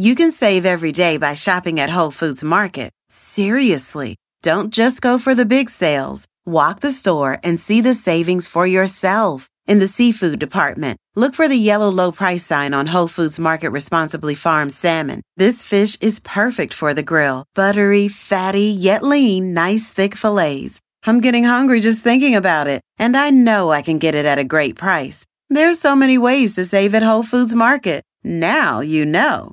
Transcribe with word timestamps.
You 0.00 0.14
can 0.14 0.30
save 0.32 0.64
every 0.64 0.92
day 0.92 1.18
by 1.18 1.34
shopping 1.34 1.78
at 1.78 1.90
Whole 1.90 2.10
Foods 2.10 2.42
Market. 2.42 2.90
Seriously, 3.10 4.16
don't 4.40 4.72
just 4.72 5.02
go 5.02 5.18
for 5.18 5.34
the 5.34 5.44
big 5.44 5.68
sales. 5.68 6.26
Walk 6.46 6.80
the 6.80 6.90
store 6.90 7.38
and 7.44 7.60
see 7.60 7.82
the 7.82 7.92
savings 7.92 8.48
for 8.48 8.66
yourself. 8.66 9.50
In 9.66 9.78
the 9.78 9.86
seafood 9.86 10.38
department, 10.38 10.96
look 11.14 11.34
for 11.34 11.48
the 11.48 11.64
yellow 11.68 11.90
low 11.90 12.12
price 12.12 12.46
sign 12.46 12.72
on 12.72 12.86
Whole 12.86 13.08
Foods 13.08 13.38
Market 13.38 13.72
Responsibly 13.72 14.34
Farmed 14.34 14.72
Salmon. 14.72 15.20
This 15.36 15.62
fish 15.62 15.98
is 16.00 16.18
perfect 16.20 16.72
for 16.72 16.94
the 16.94 17.02
grill. 17.02 17.44
Buttery, 17.54 18.08
fatty, 18.08 18.70
yet 18.70 19.02
lean, 19.02 19.52
nice 19.52 19.92
thick 19.92 20.14
fillets. 20.14 20.80
I'm 21.04 21.20
getting 21.20 21.44
hungry 21.44 21.80
just 21.80 22.02
thinking 22.02 22.34
about 22.34 22.66
it, 22.68 22.80
and 22.96 23.18
I 23.18 23.28
know 23.28 23.68
I 23.68 23.82
can 23.82 23.98
get 23.98 24.14
it 24.14 24.24
at 24.24 24.38
a 24.38 24.44
great 24.44 24.76
price. 24.76 25.26
There's 25.50 25.78
so 25.78 25.94
many 25.94 26.16
ways 26.16 26.54
to 26.54 26.64
save 26.64 26.94
at 26.94 27.02
Whole 27.02 27.22
Foods 27.22 27.54
Market. 27.54 28.02
Now 28.24 28.80
you 28.80 29.04
know. 29.04 29.52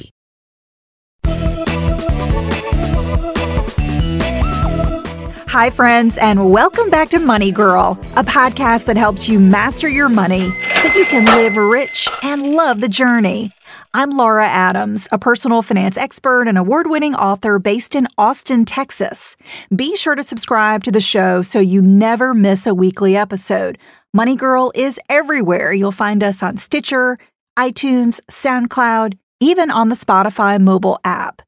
Hi, 5.51 5.69
friends, 5.69 6.17
and 6.17 6.49
welcome 6.49 6.89
back 6.89 7.09
to 7.09 7.19
Money 7.19 7.51
Girl, 7.51 7.99
a 8.15 8.23
podcast 8.23 8.85
that 8.85 8.95
helps 8.95 9.27
you 9.27 9.37
master 9.37 9.89
your 9.89 10.07
money 10.07 10.49
so 10.81 10.87
you 10.93 11.03
can 11.03 11.25
live 11.25 11.57
rich 11.57 12.07
and 12.23 12.53
love 12.53 12.79
the 12.79 12.87
journey. 12.87 13.51
I'm 13.93 14.11
Laura 14.11 14.47
Adams, 14.47 15.09
a 15.11 15.19
personal 15.19 15.61
finance 15.61 15.97
expert 15.97 16.47
and 16.47 16.57
award 16.57 16.89
winning 16.89 17.15
author 17.15 17.59
based 17.59 17.95
in 17.95 18.07
Austin, 18.17 18.63
Texas. 18.63 19.35
Be 19.75 19.97
sure 19.97 20.15
to 20.15 20.23
subscribe 20.23 20.85
to 20.85 20.91
the 20.91 21.01
show 21.01 21.41
so 21.41 21.59
you 21.59 21.81
never 21.81 22.33
miss 22.33 22.65
a 22.65 22.73
weekly 22.73 23.17
episode. 23.17 23.77
Money 24.13 24.37
Girl 24.37 24.71
is 24.73 25.01
everywhere. 25.09 25.73
You'll 25.73 25.91
find 25.91 26.23
us 26.23 26.41
on 26.41 26.55
Stitcher, 26.55 27.17
iTunes, 27.59 28.21
SoundCloud, 28.31 29.17
even 29.41 29.69
on 29.69 29.89
the 29.89 29.95
Spotify 29.95 30.61
mobile 30.61 30.97
app. 31.03 31.41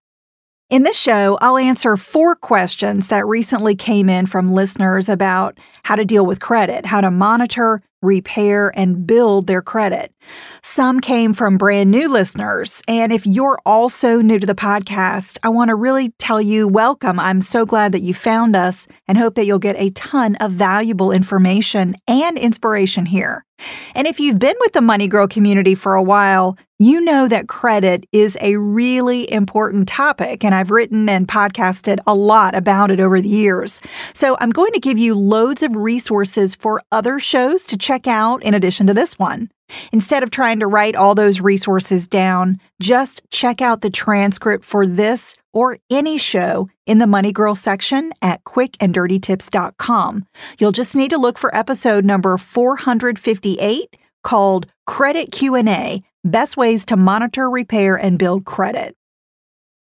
In 0.74 0.82
this 0.82 0.98
show, 0.98 1.38
I'll 1.40 1.60
answer 1.60 1.96
four 1.98 2.34
questions 2.36 3.06
that 3.10 3.28
recently 3.28 3.76
came 3.76 4.10
in 4.10 4.26
from 4.26 4.52
listeners 4.52 5.08
about 5.08 5.60
how 5.84 5.96
to 5.96 6.04
deal 6.04 6.26
with 6.26 6.40
credit, 6.40 6.88
how 6.88 7.00
to 7.00 7.12
monitor, 7.12 7.80
repair, 8.02 8.72
and 8.76 9.06
build 9.06 9.46
their 9.46 9.62
credit. 9.62 10.12
Some 10.62 11.00
came 11.00 11.34
from 11.34 11.58
brand 11.58 11.92
new 11.92 12.10
listeners. 12.10 12.82
And 12.88 13.12
if 13.12 13.26
you're 13.26 13.60
also 13.66 14.22
new 14.22 14.40
to 14.40 14.46
the 14.46 14.56
podcast, 14.56 15.38
I 15.44 15.50
want 15.50 15.70
to 15.70 15.76
really 15.76 16.10
tell 16.18 16.42
you 16.42 16.68
welcome. 16.68 17.20
I'm 17.20 17.42
so 17.42 17.66
glad 17.66 17.92
that 17.92 18.02
you 18.02 18.14
found 18.14 18.56
us 18.56 18.88
and 19.08 19.18
hope 19.18 19.36
that 19.36 19.46
you'll 19.46 19.60
get 19.60 19.76
a 19.80 19.92
ton 19.92 20.36
of 20.38 20.52
valuable 20.52 21.12
information 21.12 21.96
and 22.08 22.38
inspiration 22.38 23.06
here. 23.06 23.46
And 23.96 24.08
if 24.08 24.20
you've 24.20 24.40
been 24.40 24.56
with 24.60 24.74
the 24.74 24.82
Money 24.82 25.08
Girl 25.08 25.28
community 25.28 25.76
for 25.76 25.96
a 25.96 26.04
while, 26.04 26.58
you 26.80 27.00
know 27.02 27.28
that 27.28 27.48
credit 27.48 28.06
is 28.12 28.38
a 28.42 28.58
really 28.58 29.32
important 29.32 29.88
topic, 29.88 30.44
and 30.44 30.54
I've 30.54 30.72
written 30.72 31.08
and 31.08 31.28
podcasted 31.28 32.00
a 32.06 32.14
lot 32.14 32.56
about 32.56 32.92
it 32.92 33.00
over 33.00 33.22
the 33.22 33.30
years. 33.30 33.80
So 34.14 34.36
I'm 34.42 34.50
going 34.50 34.74
to 34.74 34.80
give 34.80 34.98
you 34.98 35.16
loads 35.16 35.64
of 35.64 35.76
resources 35.76 36.56
for 36.56 36.82
other 36.92 37.20
shows 37.20 37.64
to 37.68 37.78
check 37.78 38.06
out 38.06 38.44
in 38.44 38.54
addition 38.54 38.88
to 38.88 38.94
this 38.94 39.18
one. 39.18 39.50
Instead 39.92 40.24
of 40.24 40.30
trying 40.30 40.60
to 40.60 40.68
write 40.68 40.96
all 40.96 41.16
those 41.16 41.42
resources 41.42 42.08
down, 42.08 42.60
just 42.82 43.22
check 43.30 43.62
out 43.62 43.82
the 43.82 43.90
transcript 43.90 44.66
for 44.66 44.88
this 44.88 45.36
or 45.54 45.78
any 45.90 46.18
show 46.18 46.70
in 46.86 46.98
the 46.98 47.08
Money 47.08 47.32
Girl 47.32 47.56
section 47.56 48.12
at 48.22 48.44
quickanddirtytips.com. 48.44 50.26
You'll 50.60 50.72
just 50.72 50.96
need 50.96 51.12
to 51.12 51.18
look 51.18 51.38
for 51.38 51.56
episode 51.56 52.06
number 52.06 52.38
458 52.38 53.98
called 54.24 54.68
Credit 54.88 55.32
Q&A: 55.32 56.02
Best 56.24 56.58
Ways 56.58 56.86
to 56.86 56.98
Monitor, 56.98 57.50
Repair 57.50 57.96
and 57.96 58.18
Build 58.18 58.46
Credit. 58.46 58.96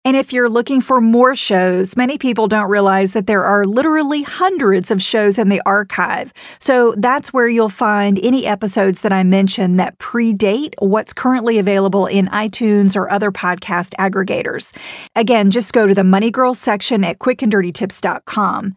And 0.06 0.16
if 0.16 0.32
you're 0.32 0.48
looking 0.48 0.80
for 0.80 1.00
more 1.00 1.34
shows, 1.34 1.96
many 1.96 2.16
people 2.16 2.46
don't 2.46 2.70
realize 2.70 3.12
that 3.12 3.26
there 3.26 3.42
are 3.44 3.64
literally 3.64 4.22
hundreds 4.22 4.92
of 4.92 5.02
shows 5.02 5.36
in 5.36 5.48
the 5.48 5.60
archive. 5.66 6.32
So 6.60 6.94
that's 6.96 7.32
where 7.32 7.48
you'll 7.48 7.70
find 7.70 8.16
any 8.22 8.46
episodes 8.46 9.00
that 9.00 9.12
I 9.12 9.24
mentioned 9.24 9.80
that 9.80 9.98
predate 9.98 10.74
what's 10.78 11.12
currently 11.12 11.58
available 11.58 12.06
in 12.06 12.28
iTunes 12.28 12.94
or 12.94 13.10
other 13.10 13.32
podcast 13.32 13.96
aggregators. 13.98 14.76
Again, 15.16 15.50
just 15.50 15.72
go 15.72 15.88
to 15.88 15.94
the 15.94 16.04
Money 16.04 16.30
Girl 16.30 16.54
section 16.54 17.02
at 17.02 17.18
quickanddirtytips.com. 17.18 18.76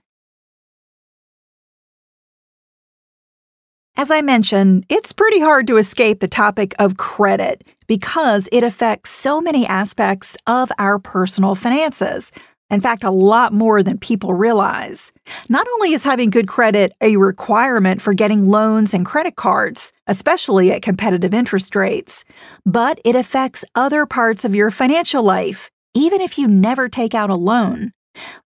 As 3.96 4.10
I 4.10 4.22
mentioned, 4.22 4.88
it's 4.90 5.14
pretty 5.14 5.42
hard 5.42 5.68
to 5.68 5.78
escape 5.78 6.22
the 6.22 6.28
topic 6.28 6.74
of 6.80 6.98
credit 6.98 7.64
because 7.90 8.48
it 8.52 8.64
affects 8.64 9.10
so 9.10 9.42
many 9.42 9.66
aspects 9.66 10.38
of 10.48 10.72
our 10.78 11.00
personal 11.00 11.56
finances. 11.56 12.32
In 12.70 12.82
fact, 12.82 13.04
a 13.04 13.10
lot 13.10 13.52
more 13.52 13.82
than 13.82 13.98
people 13.98 14.36
realize. 14.36 15.12
Not 15.50 15.68
only 15.74 15.94
is 15.94 16.04
having 16.04 16.30
good 16.30 16.48
credit 16.48 16.94
a 17.02 17.18
requirement 17.18 18.00
for 18.00 18.14
getting 18.14 18.48
loans 18.48 18.94
and 18.94 19.04
credit 19.04 19.36
cards, 19.36 19.92
especially 20.06 20.72
at 20.72 20.84
competitive 20.84 21.34
interest 21.34 21.76
rates, 21.76 22.24
but 22.64 23.02
it 23.04 23.16
affects 23.16 23.66
other 23.74 24.06
parts 24.06 24.46
of 24.46 24.54
your 24.54 24.70
financial 24.70 25.24
life, 25.24 25.72
even 25.96 26.22
if 26.22 26.38
you 26.38 26.48
never 26.48 26.90
take 26.90 27.16
out 27.16 27.32
a 27.32 27.36
loan. 27.36 27.92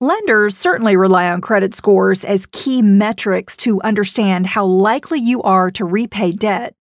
Lenders 0.02 0.54
certainly 0.54 0.96
rely 0.96 1.30
on 1.30 1.40
credit 1.40 1.74
scores 1.74 2.24
as 2.24 2.44
key 2.52 2.82
metrics 2.82 3.56
to 3.56 3.80
understand 3.80 4.46
how 4.46 4.66
likely 4.66 5.18
you 5.18 5.42
are 5.42 5.70
to 5.70 5.84
repay 5.86 6.30
debt. 6.30 6.74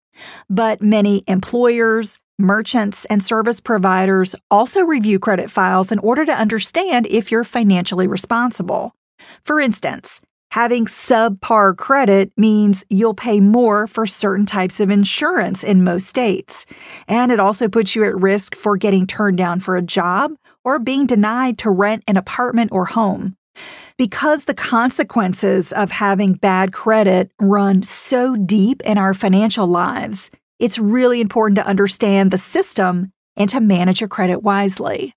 But 0.51 0.83
many 0.83 1.23
employers, 1.29 2.19
merchants, 2.39 3.05
and 3.07 3.23
service 3.23 3.61
providers 3.61 4.35
also 4.51 4.83
review 4.83 5.19
credit 5.19 5.51
files 5.51 5.93
in 5.93 5.99
order 5.99 6.25
to 6.25 6.33
understand 6.33 7.07
if 7.07 7.31
you're 7.31 7.45
financially 7.45 8.07
responsible. 8.07 8.95
For 9.45 9.61
instance, 9.61 10.21
having 10.53 10.87
subpar 10.87 11.77
credit 11.77 12.33
means 12.37 12.85
you'll 12.89 13.15
pay 13.15 13.41
more 13.41 13.87
for 13.87 14.07
certain 14.07 14.47
types 14.47 14.81
of 14.81 14.91
insurance 14.91 15.65
in 15.65 15.85
most 15.85 16.07
states. 16.07 16.65
And 17.07 17.33
it 17.33 17.41
also 17.41 17.69
puts 17.69 17.95
you 17.95 18.05
at 18.05 18.19
risk 18.19 18.55
for 18.55 18.77
getting 18.77 19.07
turned 19.07 19.39
down 19.39 19.61
for 19.61 19.77
a 19.77 19.83
job 19.83 20.33
or 20.65 20.79
being 20.79 21.07
denied 21.07 21.59
to 21.59 21.71
rent 21.71 22.05
an 22.07 22.17
apartment 22.17 22.71
or 22.73 22.87
home. 22.87 23.37
Because 23.97 24.45
the 24.45 24.55
consequences 24.55 25.73
of 25.73 25.91
having 25.91 26.35
bad 26.35 26.73
credit 26.73 27.33
run 27.41 27.83
so 27.83 28.37
deep 28.37 28.81
in 28.83 28.97
our 28.97 29.13
financial 29.13 29.67
lives, 29.67 30.31
it's 30.59 30.79
really 30.79 31.21
important 31.21 31.57
to 31.57 31.67
understand 31.67 32.31
the 32.31 32.39
system 32.39 33.13
and 33.37 33.49
to 33.51 33.61
manage 33.61 34.01
your 34.01 34.09
credit 34.09 34.43
wisely. 34.43 35.15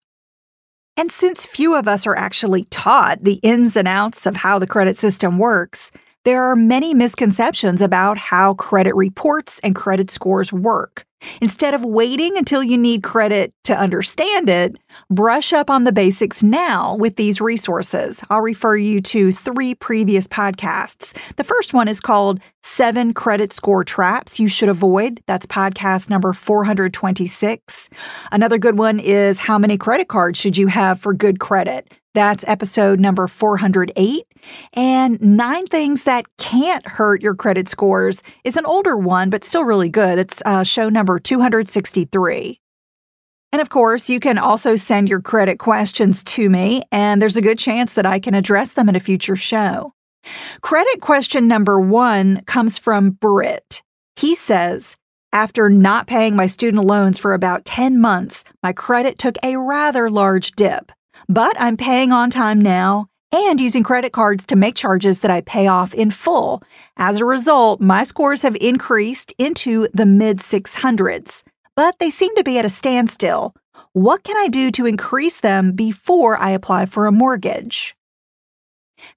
And 0.97 1.11
since 1.11 1.45
few 1.45 1.75
of 1.75 1.87
us 1.87 2.05
are 2.05 2.15
actually 2.15 2.65
taught 2.65 3.23
the 3.23 3.35
ins 3.35 3.75
and 3.75 3.87
outs 3.87 4.25
of 4.25 4.35
how 4.35 4.59
the 4.59 4.67
credit 4.67 4.97
system 4.97 5.37
works, 5.37 5.91
there 6.23 6.43
are 6.43 6.55
many 6.55 6.93
misconceptions 6.93 7.81
about 7.81 8.17
how 8.17 8.53
credit 8.53 8.95
reports 8.95 9.59
and 9.63 9.75
credit 9.75 10.11
scores 10.11 10.53
work. 10.53 11.05
Instead 11.41 11.73
of 11.73 11.83
waiting 11.83 12.37
until 12.37 12.63
you 12.63 12.77
need 12.77 13.03
credit 13.03 13.53
to 13.63 13.77
understand 13.77 14.49
it, 14.49 14.75
brush 15.09 15.53
up 15.53 15.69
on 15.69 15.83
the 15.83 15.91
basics 15.91 16.41
now 16.41 16.95
with 16.95 17.15
these 17.15 17.41
resources. 17.41 18.23
I'll 18.29 18.41
refer 18.41 18.75
you 18.75 19.01
to 19.01 19.31
three 19.31 19.75
previous 19.75 20.27
podcasts. 20.27 21.15
The 21.35 21.43
first 21.43 21.73
one 21.73 21.87
is 21.87 21.99
called 21.99 22.39
Seven 22.63 23.13
Credit 23.13 23.51
Score 23.53 23.83
Traps 23.83 24.39
You 24.39 24.47
Should 24.47 24.69
Avoid. 24.69 25.21
That's 25.25 25.45
podcast 25.45 26.09
number 26.09 26.33
426. 26.33 27.89
Another 28.31 28.57
good 28.57 28.77
one 28.77 28.99
is 28.99 29.39
How 29.39 29.57
Many 29.57 29.77
Credit 29.77 30.07
Cards 30.07 30.39
Should 30.39 30.57
You 30.57 30.67
Have 30.67 30.99
for 30.99 31.13
Good 31.13 31.39
Credit? 31.39 31.91
That's 32.13 32.43
episode 32.45 32.99
number 32.99 33.27
408. 33.27 34.25
And 34.73 35.21
Nine 35.21 35.65
Things 35.67 36.03
That 36.03 36.25
Can't 36.37 36.85
Hurt 36.85 37.21
Your 37.21 37.35
Credit 37.35 37.69
Scores 37.69 38.21
is 38.43 38.57
an 38.57 38.65
older 38.65 38.97
one, 38.97 39.29
but 39.29 39.45
still 39.45 39.63
really 39.63 39.87
good. 39.87 40.19
It's 40.19 40.41
uh, 40.45 40.63
show 40.63 40.89
number 40.89 41.10
263. 41.19 42.59
And 43.51 43.61
of 43.61 43.69
course, 43.69 44.09
you 44.09 44.19
can 44.19 44.37
also 44.37 44.75
send 44.75 45.09
your 45.09 45.21
credit 45.21 45.59
questions 45.59 46.23
to 46.23 46.49
me, 46.49 46.83
and 46.91 47.21
there's 47.21 47.37
a 47.37 47.41
good 47.41 47.59
chance 47.59 47.93
that 47.93 48.05
I 48.05 48.19
can 48.19 48.33
address 48.33 48.71
them 48.71 48.87
in 48.87 48.95
a 48.95 48.99
future 48.99 49.35
show. 49.35 49.93
Credit 50.61 51.01
question 51.01 51.47
number 51.47 51.79
one 51.79 52.43
comes 52.45 52.77
from 52.77 53.11
Britt. 53.11 53.81
He 54.15 54.35
says, 54.35 54.95
After 55.33 55.69
not 55.69 56.07
paying 56.07 56.35
my 56.35 56.47
student 56.47 56.85
loans 56.85 57.19
for 57.19 57.33
about 57.33 57.65
10 57.65 57.99
months, 57.99 58.43
my 58.63 58.71
credit 58.71 59.17
took 59.17 59.35
a 59.43 59.57
rather 59.57 60.09
large 60.09 60.51
dip. 60.51 60.91
But 61.27 61.59
I'm 61.59 61.77
paying 61.77 62.11
on 62.11 62.29
time 62.29 62.61
now 62.61 63.07
and 63.31 63.61
using 63.61 63.83
credit 63.83 64.11
cards 64.11 64.45
to 64.47 64.55
make 64.55 64.75
charges 64.75 65.19
that 65.19 65.31
I 65.31 65.41
pay 65.41 65.67
off 65.67 65.93
in 65.93 66.11
full. 66.11 66.63
As 66.97 67.19
a 67.19 67.25
result, 67.25 67.81
my 67.81 68.03
scores 68.03 68.41
have 68.41 68.55
increased 68.57 69.33
into 69.37 69.87
the 69.93 70.05
mid 70.05 70.39
600s, 70.39 71.43
but 71.75 71.97
they 71.99 72.09
seem 72.09 72.35
to 72.35 72.43
be 72.43 72.57
at 72.57 72.65
a 72.65 72.69
standstill. 72.69 73.55
What 73.93 74.23
can 74.23 74.37
I 74.37 74.47
do 74.47 74.71
to 74.71 74.85
increase 74.85 75.41
them 75.41 75.73
before 75.73 76.37
I 76.37 76.51
apply 76.51 76.85
for 76.85 77.07
a 77.07 77.11
mortgage? 77.11 77.95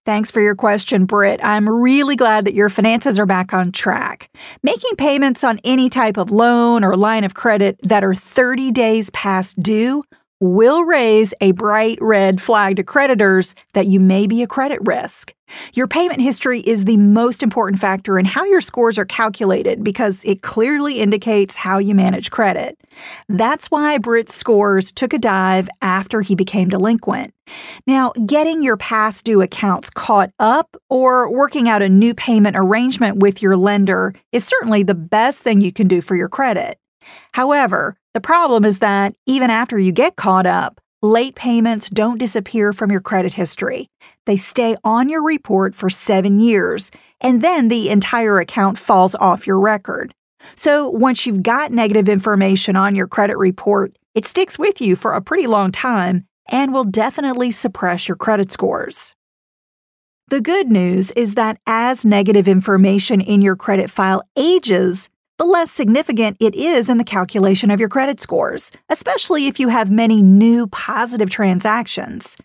Thanks 0.07 0.31
for 0.31 0.41
your 0.41 0.55
question, 0.55 1.05
Britt. 1.05 1.41
I'm 1.45 1.69
really 1.69 2.17
glad 2.17 2.45
that 2.47 2.55
your 2.55 2.71
finances 2.71 3.19
are 3.19 3.27
back 3.27 3.53
on 3.53 3.73
track. 3.73 4.31
Making 4.63 4.97
payments 4.97 5.45
on 5.45 5.61
any 5.65 5.91
type 5.91 6.17
of 6.17 6.31
loan 6.31 6.85
or 6.85 6.97
line 6.97 7.25
of 7.25 7.35
credit 7.35 7.79
that 7.83 8.05
are 8.05 8.15
30 8.15 8.73
days 8.73 9.11
past 9.11 9.63
due 9.63 10.03
will 10.41 10.85
raise 10.85 11.33
a 11.41 11.53
bright 11.53 11.99
red 12.01 12.41
flag 12.41 12.77
to 12.77 12.85
creditors 12.85 13.55
that 13.73 13.87
you 13.87 14.01
may 14.01 14.27
be 14.27 14.43
a 14.43 14.47
credit 14.47 14.79
risk. 14.85 15.35
Your 15.75 15.87
payment 15.87 16.21
history 16.21 16.61
is 16.61 16.85
the 16.85 16.97
most 16.97 17.43
important 17.43 17.81
factor 17.81 18.19
in 18.19 18.25
how 18.25 18.45
your 18.45 18.61
scores 18.61 18.99
are 18.99 19.05
calculated 19.05 19.85
because 19.85 20.25
it 20.25 20.43
clearly 20.43 21.01
indicates 21.01 21.55
how 21.55 21.79
you 21.79 21.95
manage 21.95 22.31
credit. 22.31 22.81
That's 23.29 23.71
why 23.71 23.99
Britt's 23.99 24.35
scores 24.35 24.93
took 24.93 25.13
a 25.13 25.19
dive 25.19 25.69
after 25.83 26.23
he 26.23 26.35
became 26.35 26.69
delinquent. 26.69 27.35
Now, 27.87 28.13
getting 28.27 28.63
your 28.63 28.77
past 28.77 29.25
due 29.25 29.43
accounts 29.43 29.91
caught 29.91 30.31
up 30.39 30.77
or 30.89 31.31
working 31.31 31.69
out 31.69 31.83
a 31.83 31.89
new 31.89 32.15
payment 32.15 32.57
arrangement 32.59 33.19
with 33.19 33.43
your 33.43 33.57
lender 33.57 34.15
is 34.33 34.45
certainly 34.45 34.83
the 34.83 34.95
best 34.95 35.41
thing 35.41 35.61
you 35.61 35.73
can 35.73 35.89
do 35.89 36.01
for 36.01 36.17
your 36.17 36.29
credit. 36.29 36.79
However, 37.33 37.97
the 38.15 38.21
problem 38.21 38.65
is 38.65 38.79
that 38.79 39.15
even 39.27 39.51
after 39.51 39.79
you 39.79 39.93
get 39.93 40.17
caught 40.17 40.47
up, 40.47 40.81
late 41.03 41.35
payments 41.35 41.91
don't 41.91 42.19
disappear 42.19 42.73
from 42.73 42.91
your 42.91 43.01
credit 43.01 43.35
history. 43.35 43.89
They 44.25 44.37
stay 44.37 44.77
on 44.85 45.09
your 45.09 45.23
report 45.23 45.75
for 45.75 45.91
seven 45.91 46.41
years, 46.41 46.91
and 47.21 47.43
then 47.43 47.69
the 47.69 47.91
entire 47.91 48.39
account 48.39 48.79
falls 48.79 49.15
off 49.17 49.47
your 49.47 49.61
record. 49.61 50.15
So 50.57 50.89
once 50.89 51.27
you've 51.27 51.43
got 51.43 51.73
negative 51.73 52.09
information 52.09 52.77
on 52.77 52.95
your 52.95 53.07
credit 53.07 53.37
report, 53.37 53.93
it 54.15 54.27
sticks 54.27 54.59
with 54.59 54.81
you 54.81 54.97
for 54.97 55.13
a 55.13 55.21
pretty 55.21 55.47
long 55.47 55.73
time 55.73 56.27
and 56.49 56.73
will 56.73 56.85
definitely 56.85 57.51
suppress 57.51 58.09
your 58.09 58.17
credit 58.17 58.53
scores. 58.53 59.15
The 60.29 60.41
good 60.41 60.71
news 60.71 61.11
is 61.13 61.35
that 61.35 61.59
as 61.67 62.05
negative 62.05 62.49
information 62.49 63.21
in 63.21 63.43
your 63.43 63.57
credit 63.57 63.91
file 63.91 64.23
ages, 64.37 65.09
the 65.39 65.45
less 65.45 65.71
significant 65.71 66.37
it 66.41 66.55
is 66.55 66.89
in 66.89 66.99
the 66.99 67.05
calculation 67.05 67.71
of 67.71 67.81
your 67.81 67.89
credit 67.89 68.21
scores, 68.21 68.71
especially 68.89 69.47
if 69.47 69.59
you 69.59 69.69
have 69.69 69.91
many 69.91 70.23
new 70.23 70.69
positive 70.69 71.29
transactions. 71.29 72.37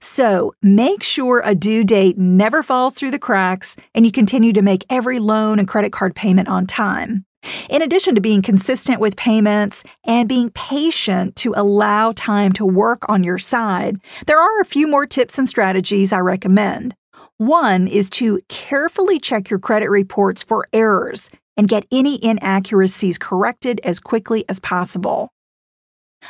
So 0.00 0.54
make 0.62 1.02
sure 1.02 1.42
a 1.44 1.54
due 1.54 1.84
date 1.84 2.16
never 2.16 2.62
falls 2.62 2.94
through 2.94 3.10
the 3.10 3.18
cracks 3.18 3.76
and 3.94 4.06
you 4.06 4.12
continue 4.12 4.52
to 4.54 4.62
make 4.62 4.84
every 4.88 5.18
loan 5.18 5.58
and 5.58 5.68
credit 5.68 5.92
card 5.92 6.14
payment 6.14 6.48
on 6.48 6.66
time. 6.66 7.24
In 7.68 7.82
addition 7.82 8.14
to 8.14 8.20
being 8.20 8.42
consistent 8.42 8.98
with 8.98 9.16
payments 9.16 9.84
and 10.04 10.28
being 10.28 10.50
patient 10.50 11.36
to 11.36 11.52
allow 11.54 12.12
time 12.12 12.52
to 12.54 12.66
work 12.66 13.08
on 13.08 13.22
your 13.22 13.38
side, 13.38 13.98
there 14.26 14.40
are 14.40 14.60
a 14.60 14.64
few 14.64 14.88
more 14.88 15.06
tips 15.06 15.38
and 15.38 15.48
strategies 15.48 16.12
I 16.12 16.18
recommend. 16.18 16.94
One 17.36 17.86
is 17.86 18.10
to 18.10 18.40
carefully 18.48 19.20
check 19.20 19.50
your 19.50 19.60
credit 19.60 19.90
reports 19.90 20.42
for 20.42 20.66
errors 20.72 21.30
and 21.58 21.68
get 21.68 21.86
any 21.92 22.24
inaccuracies 22.24 23.18
corrected 23.18 23.80
as 23.84 24.00
quickly 24.00 24.44
as 24.48 24.60
possible. 24.60 25.30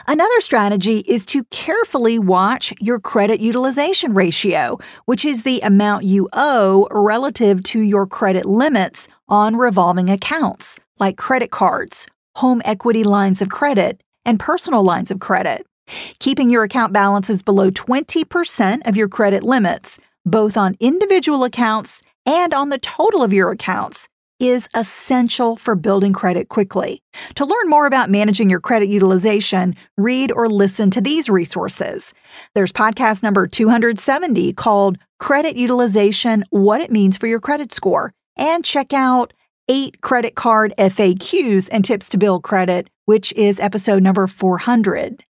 Another 0.07 0.41
strategy 0.41 0.99
is 1.07 1.25
to 1.27 1.45
carefully 1.45 2.19
watch 2.19 2.75
your 2.81 2.99
credit 2.99 3.41
utilization 3.41 4.15
ratio, 4.15 4.79
which 5.07 5.25
is 5.25 5.43
the 5.43 5.61
amount 5.61 6.05
you 6.05 6.29
owe 6.33 6.89
relative 6.91 7.63
to 7.65 7.81
your 7.81 8.07
credit 8.07 8.45
limits 8.45 9.09
on 9.29 9.57
revolving 9.57 10.11
accounts 10.11 10.79
like 11.01 11.17
credit 11.17 11.51
cards, 11.51 12.07
home 12.37 12.61
equity 12.65 13.05
lines 13.05 13.41
of 13.41 13.49
credit, 13.49 14.03
and 14.25 14.41
personal 14.41 14.83
lines 14.83 15.11
of 15.11 15.21
credit. 15.21 15.67
Keeping 16.19 16.51
your 16.51 16.65
account 16.65 16.93
balances 16.93 17.43
below 17.43 17.71
20% 17.71 18.87
of 18.87 18.97
your 18.97 19.09
credit 19.09 19.43
limits, 19.43 19.99
both 20.27 20.57
on 20.57 20.77
individual 20.81 21.45
accounts 21.45 22.03
and 22.27 22.53
on 22.53 22.69
the 22.69 22.79
total 22.79 23.23
of 23.23 23.33
your 23.33 23.51
accounts, 23.51 24.07
is 24.41 24.69
essential 24.75 25.57
for 25.57 25.75
building 25.75 26.13
credit 26.13 26.49
quickly. 26.49 27.03
To 27.35 27.45
learn 27.45 27.69
more 27.69 27.87
about 27.87 28.11
managing 28.11 28.49
your 28.49 28.61
credit 28.61 28.89
utilization, 28.89 29.75
read 29.97 30.31
or 30.33 30.49
listen 30.49 30.91
to 30.93 31.01
these 31.01 31.29
resources. 31.29 32.15
There's 32.55 32.73
podcast 32.73 33.23
number 33.23 33.47
270 33.47 34.53
called 34.53 34.99
Credit 35.19 35.57
Utilization 35.57 36.45
What 36.51 36.81
It 36.81 36.91
Means 36.91 37.17
for 37.17 37.27
Your 37.27 37.41
Credit 37.41 37.73
Score. 37.73 38.13
And 38.37 38.65
check 38.65 38.93
out 38.93 39.33
eight 39.69 40.01
credit 40.01 40.35
card 40.35 40.73
FAQs 40.79 41.69
and 41.71 41.85
tips 41.85 42.09
to 42.11 42.19
build 42.19 42.43
credit, 42.43 42.89
which 43.05 43.33
is 43.33 43.61
episode 43.61 44.03
number 44.03 44.27
400. 44.27 45.25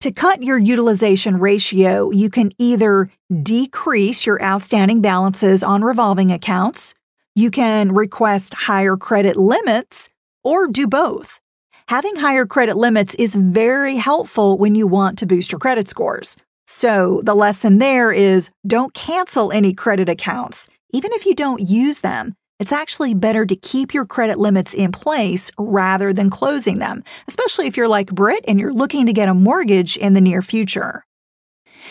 To 0.00 0.10
cut 0.10 0.42
your 0.42 0.58
utilization 0.58 1.38
ratio, 1.38 2.10
you 2.10 2.28
can 2.28 2.50
either 2.58 3.08
decrease 3.42 4.26
your 4.26 4.42
outstanding 4.42 5.00
balances 5.00 5.62
on 5.62 5.82
revolving 5.82 6.32
accounts 6.32 6.94
you 7.34 7.50
can 7.50 7.92
request 7.92 8.54
higher 8.54 8.96
credit 8.96 9.36
limits 9.36 10.08
or 10.44 10.68
do 10.68 10.86
both. 10.86 11.40
Having 11.88 12.16
higher 12.16 12.46
credit 12.46 12.76
limits 12.76 13.14
is 13.16 13.34
very 13.34 13.96
helpful 13.96 14.58
when 14.58 14.74
you 14.74 14.86
want 14.86 15.18
to 15.18 15.26
boost 15.26 15.52
your 15.52 15.58
credit 15.58 15.88
scores. 15.88 16.36
So, 16.66 17.20
the 17.24 17.34
lesson 17.34 17.78
there 17.78 18.12
is 18.12 18.50
don't 18.66 18.94
cancel 18.94 19.50
any 19.52 19.74
credit 19.74 20.08
accounts, 20.08 20.68
even 20.92 21.12
if 21.12 21.26
you 21.26 21.34
don't 21.34 21.60
use 21.60 22.00
them. 22.00 22.34
It's 22.60 22.72
actually 22.72 23.14
better 23.14 23.44
to 23.44 23.56
keep 23.56 23.92
your 23.92 24.06
credit 24.06 24.38
limits 24.38 24.72
in 24.72 24.92
place 24.92 25.50
rather 25.58 26.12
than 26.12 26.30
closing 26.30 26.78
them, 26.78 27.02
especially 27.26 27.66
if 27.66 27.76
you're 27.76 27.88
like 27.88 28.12
Britt 28.12 28.44
and 28.46 28.60
you're 28.60 28.72
looking 28.72 29.06
to 29.06 29.12
get 29.12 29.28
a 29.28 29.34
mortgage 29.34 29.96
in 29.96 30.14
the 30.14 30.20
near 30.20 30.42
future 30.42 31.04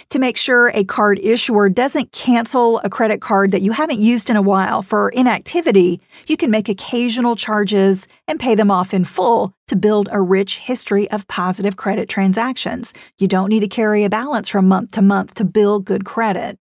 to 0.09 0.19
make 0.19 0.37
sure 0.37 0.69
a 0.69 0.83
card 0.83 1.19
issuer 1.19 1.69
doesn't 1.69 2.11
cancel 2.11 2.79
a 2.79 2.89
credit 2.89 3.21
card 3.21 3.51
that 3.51 3.61
you 3.61 3.71
haven't 3.71 3.99
used 3.99 4.29
in 4.29 4.35
a 4.35 4.41
while 4.41 4.81
for 4.81 5.09
inactivity, 5.09 6.01
you 6.27 6.37
can 6.37 6.51
make 6.51 6.69
occasional 6.69 7.35
charges 7.35 8.07
and 8.27 8.39
pay 8.39 8.55
them 8.55 8.71
off 8.71 8.93
in 8.93 9.05
full 9.05 9.53
to 9.67 9.75
build 9.75 10.09
a 10.11 10.21
rich 10.21 10.57
history 10.57 11.09
of 11.11 11.27
positive 11.27 11.77
credit 11.77 12.09
transactions. 12.09 12.93
You 13.19 13.27
don't 13.27 13.49
need 13.49 13.61
to 13.61 13.67
carry 13.67 14.03
a 14.03 14.09
balance 14.09 14.49
from 14.49 14.67
month 14.67 14.91
to 14.93 15.01
month 15.01 15.33
to 15.35 15.45
build 15.45 15.85
good 15.85 16.05
credit. 16.05 16.57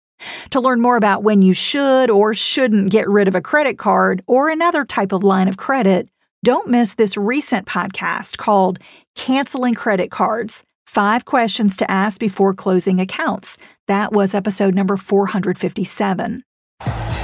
To 0.50 0.60
learn 0.60 0.80
more 0.80 0.96
about 0.96 1.22
when 1.22 1.42
you 1.42 1.52
should 1.52 2.10
or 2.10 2.34
shouldn't 2.34 2.90
get 2.90 3.08
rid 3.08 3.28
of 3.28 3.34
a 3.34 3.40
credit 3.40 3.78
card 3.78 4.22
or 4.26 4.48
another 4.48 4.84
type 4.84 5.12
of 5.12 5.22
line 5.22 5.48
of 5.48 5.56
credit, 5.56 6.08
don't 6.42 6.70
miss 6.70 6.94
this 6.94 7.16
recent 7.16 7.66
podcast 7.66 8.38
called 8.38 8.78
Canceling 9.14 9.74
Credit 9.74 10.10
Cards 10.10 10.62
Five 10.86 11.26
questions 11.26 11.76
to 11.76 11.90
ask 11.90 12.18
before 12.18 12.54
closing 12.54 13.00
accounts. 13.00 13.58
That 13.86 14.12
was 14.12 14.34
episode 14.34 14.74
number 14.74 14.96
457. 14.96 16.45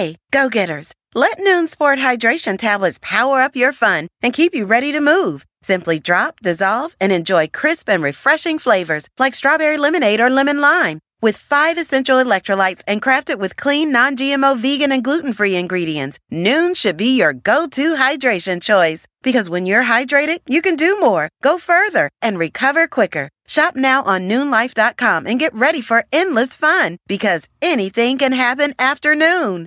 Hey, 0.00 0.16
go 0.30 0.48
getters. 0.48 0.94
Let 1.14 1.36
Nuun 1.36 1.68
Sport 1.68 1.98
Hydration 1.98 2.56
tablets 2.56 2.98
power 3.02 3.42
up 3.42 3.54
your 3.54 3.70
fun 3.70 4.08
and 4.22 4.32
keep 4.32 4.54
you 4.54 4.64
ready 4.64 4.92
to 4.92 5.00
move. 5.12 5.44
Simply 5.60 6.00
drop, 6.00 6.40
dissolve, 6.42 6.96
and 6.98 7.12
enjoy 7.12 7.48
crisp 7.48 7.90
and 7.90 8.02
refreshing 8.02 8.58
flavors 8.58 9.08
like 9.18 9.34
strawberry 9.34 9.76
lemonade 9.76 10.18
or 10.18 10.30
lemon 10.30 10.58
lime. 10.58 11.00
With 11.20 11.36
five 11.36 11.76
essential 11.76 12.16
electrolytes 12.16 12.82
and 12.86 13.02
crafted 13.02 13.38
with 13.38 13.58
clean, 13.58 13.92
non 13.92 14.16
GMO, 14.16 14.56
vegan, 14.56 14.90
and 14.90 15.04
gluten 15.04 15.34
free 15.34 15.54
ingredients, 15.54 16.18
Nuun 16.32 16.74
should 16.74 16.96
be 16.96 17.16
your 17.16 17.34
go 17.34 17.66
to 17.66 17.96
hydration 17.96 18.62
choice. 18.62 19.06
Because 19.22 19.50
when 19.50 19.66
you're 19.66 19.84
hydrated, 19.84 20.38
you 20.46 20.62
can 20.62 20.76
do 20.76 20.98
more, 20.98 21.28
go 21.42 21.58
further, 21.58 22.08
and 22.22 22.38
recover 22.38 22.88
quicker. 22.88 23.28
Shop 23.46 23.76
now 23.76 24.02
on 24.04 24.30
Nuunlife.com 24.30 25.26
and 25.26 25.38
get 25.38 25.52
ready 25.54 25.82
for 25.82 26.06
endless 26.10 26.56
fun 26.56 26.96
because 27.06 27.50
anything 27.60 28.16
can 28.16 28.32
happen 28.32 28.72
after 28.78 29.14
noon. 29.14 29.66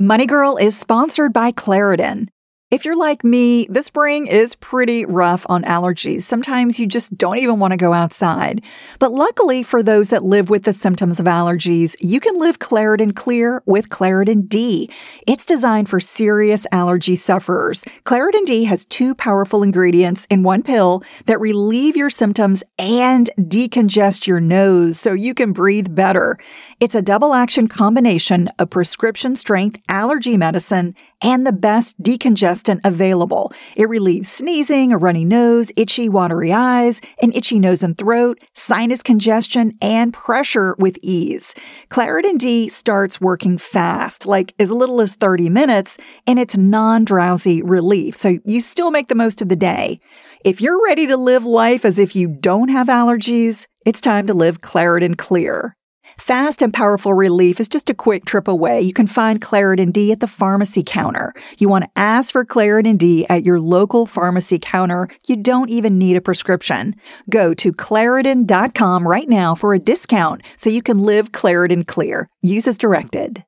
Money 0.00 0.26
Girl 0.26 0.56
is 0.56 0.76
sponsored 0.76 1.32
by 1.32 1.52
Claritin. 1.52 2.26
If 2.74 2.84
you're 2.84 2.96
like 2.96 3.22
me, 3.22 3.68
the 3.70 3.84
spring 3.84 4.26
is 4.26 4.56
pretty 4.56 5.04
rough 5.04 5.46
on 5.48 5.62
allergies. 5.62 6.22
Sometimes 6.22 6.80
you 6.80 6.88
just 6.88 7.16
don't 7.16 7.38
even 7.38 7.60
want 7.60 7.70
to 7.70 7.76
go 7.76 7.92
outside. 7.92 8.64
But 8.98 9.12
luckily 9.12 9.62
for 9.62 9.80
those 9.80 10.08
that 10.08 10.24
live 10.24 10.50
with 10.50 10.64
the 10.64 10.72
symptoms 10.72 11.20
of 11.20 11.26
allergies, 11.26 11.94
you 12.00 12.18
can 12.18 12.36
live 12.36 12.58
Claritin 12.58 13.14
Clear 13.14 13.62
with 13.64 13.90
Claritin 13.90 14.48
D. 14.48 14.90
It's 15.24 15.44
designed 15.44 15.88
for 15.88 16.00
serious 16.00 16.66
allergy 16.72 17.14
sufferers. 17.14 17.84
Claritin 18.02 18.44
D 18.44 18.64
has 18.64 18.84
two 18.86 19.14
powerful 19.14 19.62
ingredients 19.62 20.26
in 20.28 20.42
one 20.42 20.64
pill 20.64 21.04
that 21.26 21.38
relieve 21.38 21.96
your 21.96 22.10
symptoms 22.10 22.64
and 22.76 23.30
decongest 23.38 24.26
your 24.26 24.40
nose 24.40 24.98
so 24.98 25.12
you 25.12 25.32
can 25.32 25.52
breathe 25.52 25.94
better. 25.94 26.38
It's 26.80 26.96
a 26.96 27.02
double 27.02 27.34
action 27.34 27.68
combination 27.68 28.48
of 28.58 28.70
prescription 28.70 29.36
strength 29.36 29.80
allergy 29.88 30.36
medicine 30.36 30.96
and 31.22 31.46
the 31.46 31.52
best 31.52 32.02
decongestant 32.02 32.63
available. 32.84 33.52
It 33.76 33.88
relieves 33.88 34.28
sneezing, 34.28 34.92
a 34.92 34.98
runny 34.98 35.24
nose, 35.24 35.72
itchy, 35.76 36.08
watery 36.08 36.52
eyes, 36.52 37.00
an 37.22 37.32
itchy 37.34 37.58
nose 37.58 37.82
and 37.82 37.96
throat, 37.96 38.38
sinus 38.54 39.02
congestion, 39.02 39.72
and 39.82 40.12
pressure 40.12 40.74
with 40.78 40.98
ease. 41.02 41.54
Claritin 41.90 42.38
D 42.38 42.68
starts 42.68 43.20
working 43.20 43.58
fast, 43.58 44.26
like 44.26 44.54
as 44.58 44.70
little 44.70 45.00
as 45.00 45.14
30 45.14 45.50
minutes, 45.50 45.98
and 46.26 46.38
it's 46.38 46.56
non-drowsy 46.56 47.62
relief, 47.62 48.16
so 48.16 48.38
you 48.44 48.60
still 48.60 48.90
make 48.90 49.08
the 49.08 49.14
most 49.14 49.42
of 49.42 49.48
the 49.48 49.56
day. 49.56 50.00
If 50.44 50.60
you're 50.60 50.82
ready 50.84 51.06
to 51.06 51.16
live 51.16 51.44
life 51.44 51.84
as 51.84 51.98
if 51.98 52.14
you 52.14 52.28
don't 52.28 52.68
have 52.68 52.88
allergies, 52.88 53.66
it's 53.86 54.00
time 54.00 54.26
to 54.26 54.34
live 54.34 54.60
Claritin 54.60 55.16
Clear. 55.16 55.76
Fast 56.18 56.62
and 56.62 56.72
powerful 56.72 57.14
relief 57.14 57.60
is 57.60 57.68
just 57.68 57.90
a 57.90 57.94
quick 57.94 58.24
trip 58.24 58.48
away. 58.48 58.80
You 58.80 58.92
can 58.92 59.06
find 59.06 59.40
Claritin 59.40 59.92
D 59.92 60.12
at 60.12 60.20
the 60.20 60.26
pharmacy 60.26 60.82
counter. 60.84 61.34
You 61.58 61.68
want 61.68 61.84
to 61.84 61.90
ask 61.96 62.32
for 62.32 62.44
Claritin 62.44 62.98
D 62.98 63.26
at 63.28 63.44
your 63.44 63.60
local 63.60 64.06
pharmacy 64.06 64.58
counter. 64.60 65.08
You 65.26 65.36
don't 65.36 65.70
even 65.70 65.98
need 65.98 66.16
a 66.16 66.20
prescription. 66.20 66.94
Go 67.30 67.54
to 67.54 67.72
Claritin.com 67.72 69.06
right 69.06 69.28
now 69.28 69.54
for 69.54 69.74
a 69.74 69.78
discount 69.78 70.42
so 70.56 70.70
you 70.70 70.82
can 70.82 70.98
live 70.98 71.32
Claritin 71.32 71.86
clear. 71.86 72.28
Use 72.42 72.66
as 72.66 72.78
directed. 72.78 73.44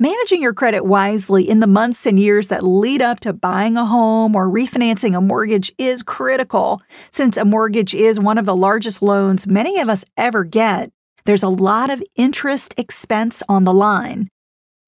Managing 0.00 0.42
your 0.42 0.54
credit 0.54 0.84
wisely 0.84 1.48
in 1.48 1.60
the 1.60 1.68
months 1.68 2.04
and 2.04 2.18
years 2.18 2.48
that 2.48 2.64
lead 2.64 3.00
up 3.00 3.20
to 3.20 3.32
buying 3.32 3.76
a 3.76 3.86
home 3.86 4.34
or 4.34 4.48
refinancing 4.48 5.16
a 5.16 5.20
mortgage 5.20 5.72
is 5.78 6.02
critical. 6.02 6.80
Since 7.12 7.36
a 7.36 7.44
mortgage 7.44 7.94
is 7.94 8.18
one 8.18 8.36
of 8.36 8.44
the 8.44 8.56
largest 8.56 9.02
loans 9.02 9.46
many 9.46 9.78
of 9.78 9.88
us 9.88 10.04
ever 10.16 10.42
get, 10.42 10.90
there's 11.26 11.44
a 11.44 11.48
lot 11.48 11.90
of 11.90 12.02
interest 12.16 12.74
expense 12.76 13.40
on 13.48 13.62
the 13.62 13.72
line. 13.72 14.28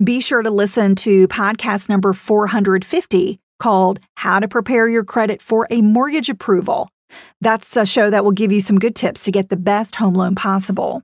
Be 0.02 0.20
sure 0.20 0.42
to 0.42 0.50
listen 0.50 0.96
to 0.96 1.28
podcast 1.28 1.88
number 1.88 2.12
450 2.12 3.38
called 3.60 4.00
How 4.16 4.40
to 4.40 4.48
Prepare 4.48 4.88
Your 4.88 5.04
Credit 5.04 5.40
for 5.40 5.68
a 5.70 5.82
Mortgage 5.82 6.28
Approval. 6.28 6.90
That's 7.40 7.76
a 7.76 7.86
show 7.86 8.10
that 8.10 8.24
will 8.24 8.32
give 8.32 8.50
you 8.50 8.60
some 8.60 8.78
good 8.78 8.96
tips 8.96 9.24
to 9.24 9.30
get 9.30 9.50
the 9.50 9.56
best 9.56 9.94
home 9.94 10.14
loan 10.14 10.34
possible. 10.34 11.02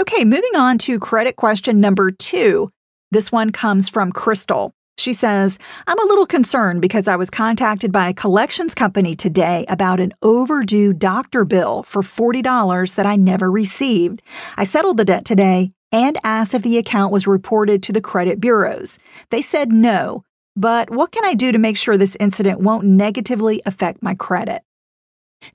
Okay, 0.00 0.24
moving 0.24 0.54
on 0.54 0.78
to 0.78 1.00
credit 1.00 1.34
question 1.34 1.80
number 1.80 2.12
two 2.12 2.70
this 3.10 3.30
one 3.30 3.50
comes 3.50 3.88
from 3.88 4.12
Crystal. 4.12 4.74
She 4.96 5.12
says, 5.12 5.58
I'm 5.86 5.98
a 5.98 6.06
little 6.06 6.26
concerned 6.26 6.80
because 6.80 7.08
I 7.08 7.16
was 7.16 7.28
contacted 7.28 7.90
by 7.90 8.08
a 8.08 8.14
collections 8.14 8.74
company 8.74 9.16
today 9.16 9.64
about 9.68 9.98
an 9.98 10.12
overdue 10.22 10.92
doctor 10.92 11.44
bill 11.44 11.82
for 11.82 12.02
$40 12.02 12.94
that 12.94 13.06
I 13.06 13.16
never 13.16 13.50
received. 13.50 14.22
I 14.56 14.64
settled 14.64 14.98
the 14.98 15.04
debt 15.04 15.24
today 15.24 15.72
and 15.90 16.18
asked 16.22 16.54
if 16.54 16.62
the 16.62 16.78
account 16.78 17.12
was 17.12 17.26
reported 17.26 17.82
to 17.84 17.92
the 17.92 18.00
credit 18.00 18.40
bureaus. 18.40 18.98
They 19.30 19.42
said 19.42 19.72
no, 19.72 20.24
but 20.56 20.90
what 20.90 21.10
can 21.10 21.24
I 21.24 21.34
do 21.34 21.50
to 21.50 21.58
make 21.58 21.76
sure 21.76 21.96
this 21.96 22.16
incident 22.20 22.60
won't 22.60 22.84
negatively 22.84 23.62
affect 23.66 24.02
my 24.02 24.14
credit? 24.14 24.62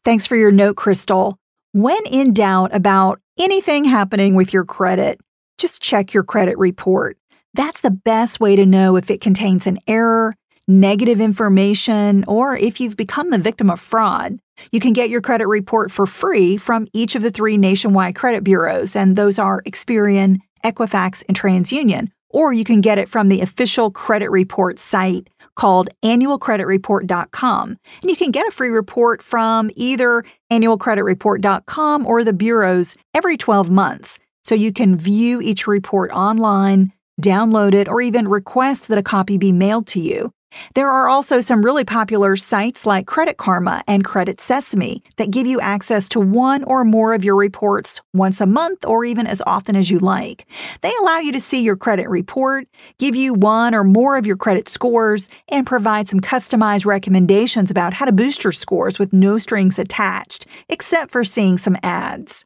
Thanks 0.04 0.28
for 0.28 0.36
your 0.36 0.52
note, 0.52 0.76
Crystal. 0.76 1.38
When 1.72 2.06
in 2.06 2.34
doubt 2.34 2.76
about 2.76 3.20
anything 3.38 3.86
happening 3.86 4.36
with 4.36 4.54
your 4.54 4.66
credit, 4.66 5.20
just 5.58 5.82
check 5.82 6.14
your 6.14 6.24
credit 6.24 6.58
report. 6.58 7.19
That's 7.54 7.82
the 7.82 7.92
best 7.92 8.40
way 8.40 8.56
to 8.56 8.66
know 8.66 8.96
if 8.96 9.10
it 9.10 9.22
contains 9.22 9.66
an 9.66 9.80
error, 9.88 10.36
negative 10.68 11.20
information, 11.20 12.24
or 12.28 12.56
if 12.56 12.80
you've 12.80 12.98
become 12.98 13.32
the 13.32 13.38
victim 13.40 13.70
of 13.70 13.80
fraud. 13.80 14.40
You 14.72 14.80
can 14.80 14.94
get 14.94 15.10
your 15.10 15.22
credit 15.22 15.48
report 15.48 15.92
for 15.92 16.06
free 16.06 16.58
from 16.58 16.88
each 16.94 17.16
of 17.16 17.24
the 17.24 17.32
three 17.32 17.58
nationwide 17.58 18.16
credit 18.16 18.44
bureaus, 18.44 18.96
and 18.96 19.16
those 19.16 19.40
are 19.40 19.64
Experian, 19.64 20.38
Equifax, 20.64 21.24
and 21.28 21.38
TransUnion. 21.38 22.10
Or 22.32 22.54
you 22.54 22.64
can 22.64 22.82
get 22.82 23.00
it 23.00 23.10
from 23.10 23.30
the 23.30 23.42
official 23.42 23.90
credit 23.90 24.30
report 24.30 24.78
site 24.78 25.28
called 25.56 25.90
annualcreditreport.com. 26.04 27.70
And 27.70 28.10
you 28.10 28.16
can 28.16 28.30
get 28.30 28.48
a 28.48 28.52
free 28.52 28.70
report 28.70 29.24
from 29.24 29.72
either 29.76 30.24
annualcreditreport.com 30.52 32.06
or 32.06 32.24
the 32.24 32.34
bureaus 32.34 32.96
every 33.16 33.36
12 33.36 33.72
months. 33.72 34.20
So 34.44 34.54
you 34.54 34.72
can 34.72 34.96
view 34.96 35.42
each 35.42 35.66
report 35.66 36.12
online, 36.12 36.94
download 37.20 37.74
it, 37.74 37.88
or 37.88 38.02
even 38.02 38.28
request 38.28 38.88
that 38.88 38.98
a 38.98 39.04
copy 39.04 39.38
be 39.38 39.52
mailed 39.52 39.88
to 39.88 40.00
you. 40.00 40.34
There 40.74 40.90
are 40.90 41.08
also 41.08 41.42
some 41.42 41.64
really 41.64 41.84
popular 41.84 42.36
sites 42.36 42.86
like 42.86 43.06
Credit 43.06 43.38
Karma 43.38 43.84
and 43.88 44.04
Credit 44.04 44.42
Sesame 44.42 45.04
that 45.18 45.32
give 45.32 45.46
you 45.46 45.60
access 45.60 46.10
to 46.10 46.20
one 46.20 46.64
or 46.64 46.84
more 46.84 47.14
of 47.14 47.24
your 47.24 47.36
reports 47.36 48.02
once 48.14 48.42
a 48.42 48.46
month 48.48 48.86
or 48.86 49.06
even 49.06 49.28
as 49.28 49.44
often 49.46 49.76
as 49.76 49.92
you 49.92 50.00
like. 50.00 50.48
They 50.82 50.94
allow 51.02 51.20
you 51.20 51.32
to 51.34 51.40
see 51.40 51.62
your 51.62 51.76
credit 51.76 52.10
report, 52.10 52.68
give 52.98 53.16
you 53.16 53.34
one 53.34 53.76
or 53.76 53.84
more 53.84 54.18
of 54.18 54.26
your 54.26 54.38
credit 54.38 54.68
scores, 54.68 55.30
and 55.50 55.68
provide 55.68 56.10
some 56.10 56.20
customized 56.20 56.86
recommendations 56.86 57.70
about 57.70 57.94
how 57.94 58.06
to 58.06 58.12
boost 58.12 58.44
your 58.44 58.54
scores 58.54 58.98
with 58.98 59.14
no 59.14 59.38
strings 59.38 59.78
attached, 59.78 60.48
except 60.68 61.12
for 61.12 61.24
seeing 61.24 61.58
some 61.58 61.78
ads. 61.84 62.46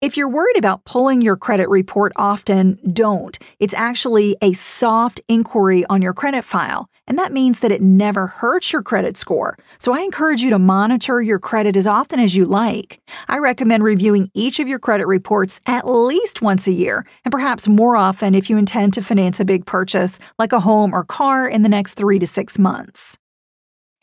If 0.00 0.16
you're 0.16 0.28
worried 0.28 0.56
about 0.56 0.84
pulling 0.84 1.22
your 1.22 1.34
credit 1.34 1.68
report 1.68 2.12
often, 2.14 2.78
don't. 2.92 3.36
It's 3.58 3.74
actually 3.74 4.36
a 4.40 4.52
soft 4.52 5.20
inquiry 5.26 5.84
on 5.86 6.02
your 6.02 6.12
credit 6.12 6.44
file, 6.44 6.88
and 7.08 7.18
that 7.18 7.32
means 7.32 7.58
that 7.58 7.72
it 7.72 7.82
never 7.82 8.28
hurts 8.28 8.72
your 8.72 8.82
credit 8.82 9.16
score. 9.16 9.58
So 9.78 9.92
I 9.92 10.02
encourage 10.02 10.40
you 10.40 10.50
to 10.50 10.58
monitor 10.60 11.20
your 11.20 11.40
credit 11.40 11.76
as 11.76 11.88
often 11.88 12.20
as 12.20 12.36
you 12.36 12.44
like. 12.44 13.00
I 13.26 13.38
recommend 13.38 13.82
reviewing 13.82 14.30
each 14.34 14.60
of 14.60 14.68
your 14.68 14.78
credit 14.78 15.08
reports 15.08 15.60
at 15.66 15.88
least 15.88 16.42
once 16.42 16.68
a 16.68 16.72
year, 16.72 17.04
and 17.24 17.32
perhaps 17.32 17.66
more 17.66 17.96
often 17.96 18.36
if 18.36 18.48
you 18.48 18.56
intend 18.56 18.94
to 18.94 19.02
finance 19.02 19.40
a 19.40 19.44
big 19.44 19.66
purchase 19.66 20.20
like 20.38 20.52
a 20.52 20.60
home 20.60 20.94
or 20.94 21.02
car 21.02 21.48
in 21.48 21.62
the 21.62 21.68
next 21.68 21.94
three 21.94 22.20
to 22.20 22.26
six 22.28 22.56
months. 22.56 23.18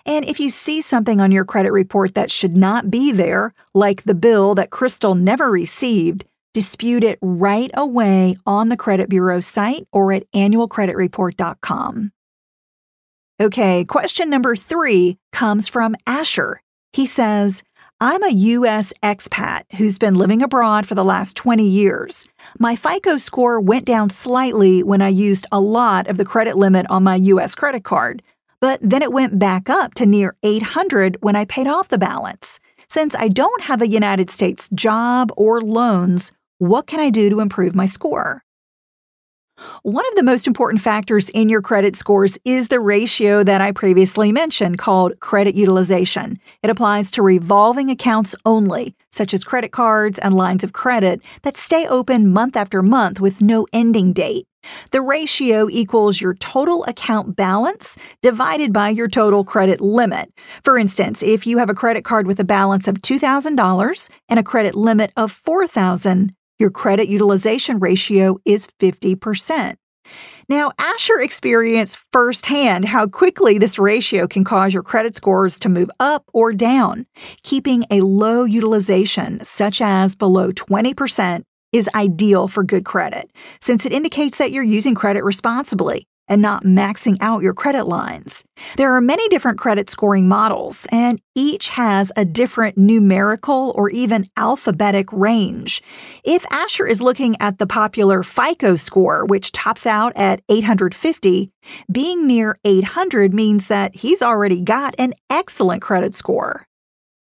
And 0.05 0.25
if 0.25 0.39
you 0.39 0.49
see 0.49 0.81
something 0.81 1.19
on 1.19 1.31
your 1.31 1.45
credit 1.45 1.71
report 1.71 2.13
that 2.15 2.31
should 2.31 2.55
not 2.55 2.91
be 2.91 3.11
there, 3.11 3.53
like 3.73 4.03
the 4.03 4.13
bill 4.13 4.53
that 4.55 4.69
Crystal 4.69 5.15
never 5.15 5.49
received, 5.49 6.25
dispute 6.53 7.03
it 7.03 7.19
right 7.21 7.71
away 7.73 8.35
on 8.45 8.69
the 8.69 8.77
credit 8.77 9.09
bureau 9.09 9.39
site 9.39 9.87
or 9.91 10.11
at 10.11 10.31
annualcreditreport.com. 10.31 12.11
Okay, 13.41 13.83
question 13.83 14.29
number 14.29 14.55
three 14.55 15.17
comes 15.33 15.67
from 15.67 15.95
Asher. 16.07 16.61
He 16.93 17.05
says, 17.05 17.63
I'm 17.99 18.23
a 18.23 18.29
U.S. 18.29 18.93
expat 19.03 19.63
who's 19.75 19.97
been 19.97 20.15
living 20.15 20.41
abroad 20.41 20.85
for 20.85 20.95
the 20.95 21.03
last 21.03 21.35
20 21.35 21.67
years. 21.67 22.29
My 22.59 22.75
FICO 22.75 23.17
score 23.17 23.59
went 23.59 23.85
down 23.85 24.09
slightly 24.09 24.83
when 24.83 25.01
I 25.01 25.09
used 25.09 25.47
a 25.51 25.59
lot 25.59 26.07
of 26.07 26.17
the 26.17 26.25
credit 26.25 26.55
limit 26.55 26.85
on 26.89 27.03
my 27.03 27.15
U.S. 27.15 27.55
credit 27.55 27.83
card, 27.83 28.21
but 28.65 28.79
then 28.81 29.03
it 29.03 29.13
went 29.13 29.37
back 29.37 29.69
up 29.69 29.93
to 29.93 30.07
near 30.07 30.35
800 30.41 31.17
when 31.21 31.35
I 31.35 31.45
paid 31.45 31.67
off 31.67 31.89
the 31.89 31.99
balance. 31.99 32.59
Since 32.89 33.13
I 33.13 33.27
don't 33.27 33.61
have 33.61 33.79
a 33.79 33.87
United 33.87 34.31
States 34.31 34.69
job 34.73 35.31
or 35.37 35.61
loans, 35.61 36.31
what 36.57 36.87
can 36.87 36.99
I 36.99 37.11
do 37.11 37.29
to 37.29 37.41
improve 37.41 37.75
my 37.75 37.85
score? 37.85 38.43
One 39.83 40.03
of 40.07 40.15
the 40.15 40.23
most 40.23 40.47
important 40.47 40.81
factors 40.81 41.29
in 41.29 41.47
your 41.47 41.61
credit 41.61 41.95
scores 41.95 42.39
is 42.43 42.69
the 42.69 42.79
ratio 42.79 43.43
that 43.43 43.61
I 43.61 43.71
previously 43.71 44.31
mentioned 44.31 44.79
called 44.79 45.19
credit 45.19 45.53
utilization. 45.53 46.39
It 46.63 46.71
applies 46.71 47.11
to 47.11 47.21
revolving 47.21 47.91
accounts 47.91 48.33
only, 48.47 48.95
such 49.11 49.31
as 49.35 49.43
credit 49.43 49.73
cards 49.73 50.17
and 50.17 50.35
lines 50.35 50.63
of 50.63 50.73
credit 50.73 51.21
that 51.43 51.55
stay 51.55 51.85
open 51.85 52.33
month 52.33 52.55
after 52.55 52.81
month 52.81 53.19
with 53.19 53.43
no 53.43 53.67
ending 53.73 54.11
date. 54.11 54.47
The 54.91 55.01
ratio 55.01 55.69
equals 55.69 56.21
your 56.21 56.33
total 56.35 56.83
account 56.85 57.35
balance 57.35 57.97
divided 58.21 58.73
by 58.73 58.89
your 58.89 59.07
total 59.07 59.43
credit 59.43 59.81
limit. 59.81 60.31
For 60.63 60.77
instance, 60.77 61.23
if 61.23 61.45
you 61.47 61.57
have 61.57 61.69
a 61.69 61.75
credit 61.75 62.03
card 62.03 62.27
with 62.27 62.39
a 62.39 62.43
balance 62.43 62.87
of 62.87 63.01
$2,000 63.01 64.09
and 64.29 64.39
a 64.39 64.43
credit 64.43 64.75
limit 64.75 65.11
of 65.17 65.31
4,000, 65.31 66.33
your 66.59 66.69
credit 66.69 67.07
utilization 67.07 67.79
ratio 67.79 68.39
is 68.45 68.67
50%. 68.79 69.75
Now, 70.47 70.71
Asher 70.77 71.19
experienced 71.19 71.97
firsthand 72.11 72.85
how 72.85 73.07
quickly 73.07 73.57
this 73.57 73.79
ratio 73.79 74.27
can 74.27 74.43
cause 74.43 74.73
your 74.73 74.83
credit 74.83 75.15
scores 75.15 75.59
to 75.59 75.69
move 75.69 75.89
up 75.99 76.23
or 76.33 76.53
down. 76.53 77.07
Keeping 77.41 77.83
a 77.89 78.01
low 78.01 78.43
utilization, 78.43 79.43
such 79.43 79.81
as 79.81 80.15
below 80.15 80.51
20%, 80.51 81.43
is 81.71 81.89
ideal 81.95 82.47
for 82.47 82.63
good 82.63 82.85
credit, 82.85 83.31
since 83.61 83.85
it 83.85 83.91
indicates 83.91 84.37
that 84.37 84.51
you're 84.51 84.63
using 84.63 84.95
credit 84.95 85.23
responsibly. 85.23 86.07
and 86.27 86.41
not 86.41 86.63
maxing 86.63 87.17
out 87.21 87.43
your 87.43 87.53
credit 87.53 87.85
lines. 87.85 88.43
There 88.77 88.95
are 88.95 89.01
many 89.01 89.27
different 89.29 89.59
credit 89.59 89.89
scoring 89.89 90.27
models, 90.27 90.87
and 90.91 91.21
each 91.35 91.69
has 91.69 92.11
a 92.15 92.25
different 92.25 92.77
numerical 92.77 93.73
or 93.75 93.89
even 93.89 94.25
alphabetic 94.35 95.11
range. 95.11 95.83
If 96.23 96.45
Asher 96.49 96.87
is 96.87 97.01
looking 97.01 97.35
at 97.39 97.59
the 97.59 97.67
popular 97.67 98.23
FICO 98.23 98.75
score, 98.75 99.25
which 99.25 99.51
tops 99.51 99.85
out 99.85 100.13
at 100.15 100.41
850, 100.49 101.51
being 101.91 102.25
near 102.25 102.57
800 102.65 103.33
means 103.33 103.67
that 103.67 103.95
he's 103.95 104.21
already 104.21 104.61
got 104.61 104.95
an 104.97 105.13
excellent 105.29 105.81
credit 105.81 106.15
score. 106.15 106.65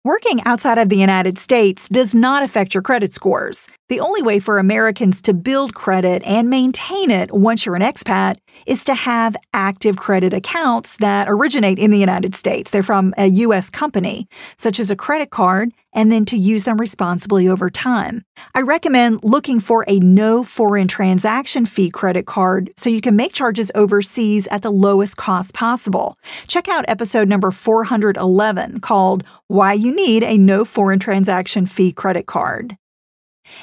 Working 0.02 0.40
outside 0.46 0.78
of 0.78 0.88
the 0.88 0.96
United 0.96 1.38
States 1.38 1.88
does 1.88 2.14
not 2.14 2.42
affect 2.42 2.74
your 2.74 2.82
credit 2.82 3.12
scores. 3.12 3.68
The 3.90 3.98
only 3.98 4.22
way 4.22 4.38
for 4.38 4.58
Americans 4.58 5.20
to 5.22 5.34
build 5.34 5.74
credit 5.74 6.22
and 6.24 6.48
maintain 6.48 7.10
it 7.10 7.32
once 7.32 7.66
you're 7.66 7.74
an 7.74 7.82
expat 7.82 8.36
is 8.64 8.84
to 8.84 8.94
have 8.94 9.34
active 9.52 9.96
credit 9.96 10.32
accounts 10.32 10.96
that 10.98 11.28
originate 11.28 11.80
in 11.80 11.90
the 11.90 11.98
United 11.98 12.36
States. 12.36 12.70
They're 12.70 12.84
from 12.84 13.12
a 13.18 13.26
U.S. 13.26 13.68
company, 13.68 14.28
such 14.56 14.78
as 14.78 14.92
a 14.92 14.96
credit 14.96 15.30
card, 15.30 15.72
and 15.92 16.12
then 16.12 16.24
to 16.26 16.36
use 16.36 16.62
them 16.62 16.76
responsibly 16.76 17.48
over 17.48 17.68
time. 17.68 18.24
I 18.54 18.60
recommend 18.60 19.24
looking 19.24 19.58
for 19.58 19.84
a 19.88 19.98
no 19.98 20.44
foreign 20.44 20.86
transaction 20.86 21.66
fee 21.66 21.90
credit 21.90 22.26
card 22.26 22.70
so 22.76 22.90
you 22.90 23.00
can 23.00 23.16
make 23.16 23.32
charges 23.32 23.72
overseas 23.74 24.46
at 24.52 24.62
the 24.62 24.70
lowest 24.70 25.16
cost 25.16 25.52
possible. 25.52 26.16
Check 26.46 26.68
out 26.68 26.84
episode 26.86 27.28
number 27.28 27.50
411 27.50 28.82
called 28.82 29.24
Why 29.48 29.72
You 29.72 29.92
Need 29.92 30.22
a 30.22 30.38
No 30.38 30.64
Foreign 30.64 31.00
Transaction 31.00 31.66
Fee 31.66 31.90
Credit 31.90 32.26
Card. 32.26 32.76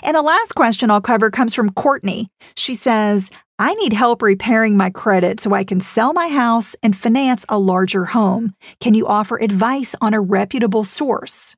And 0.04 0.16
the 0.16 0.22
last 0.22 0.56
question 0.56 0.92
I'll 0.92 1.02
cover 1.02 1.32
comes 1.32 1.54
from 1.54 1.72
Courtney. 1.72 2.30
She 2.56 2.76
says, 2.76 3.30
I 3.60 3.74
need 3.76 3.94
help 3.94 4.22
repairing 4.22 4.78
my 4.78 4.92
credit 4.92 5.40
so 5.40 5.54
I 5.54 5.64
can 5.64 5.82
sell 5.82 6.14
my 6.14 6.28
house 6.28 6.76
and 6.84 6.96
finance 6.96 7.46
a 7.50 7.58
larger 7.58 8.06
home. 8.06 8.54
Can 8.80 8.94
you 8.94 9.08
offer 9.08 9.38
advice 9.38 9.96
on 10.00 10.14
a 10.14 10.22
reputable 10.22 10.84
source? 10.84 11.56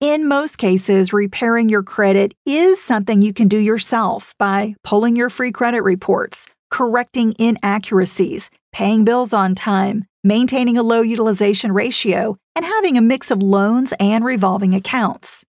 In 0.00 0.28
most 0.28 0.58
cases, 0.58 1.12
repairing 1.12 1.68
your 1.68 1.82
credit 1.82 2.34
is 2.46 2.82
something 2.82 3.22
you 3.22 3.32
can 3.32 3.48
do 3.48 3.58
yourself 3.58 4.34
by 4.38 4.74
pulling 4.84 5.16
your 5.16 5.30
free 5.30 5.52
credit 5.52 5.82
reports, 5.82 6.46
correcting 6.70 7.34
inaccuracies, 7.38 8.50
paying 8.72 9.04
bills 9.04 9.32
on 9.32 9.54
time, 9.54 10.04
maintaining 10.24 10.78
a 10.78 10.82
low 10.82 11.00
utilization 11.00 11.72
ratio, 11.72 12.36
and 12.56 12.64
having 12.64 12.96
a 12.96 13.02
mix 13.02 13.30
of 13.30 13.42
loans 13.42 13.92
and 14.00 14.24
revolving 14.24 14.74
accounts. 14.74 15.44